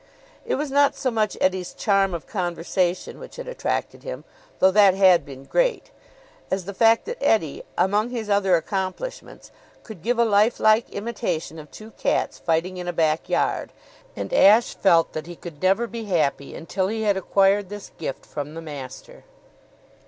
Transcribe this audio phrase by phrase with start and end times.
[0.47, 4.23] It was not so much Eddie's charm of conversation which had attracted him
[4.57, 5.91] though that had been great
[6.49, 9.51] as the fact that Eddie, among his other accomplishments,
[9.83, 13.71] could give a lifelike imitation of two cats fighting in a back yard;
[14.15, 18.25] and Ashe felt that he could never be happy until he had acquired this gift
[18.25, 19.23] from the master.